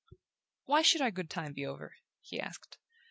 [0.65, 2.79] "Why should our good time be over?" he asked.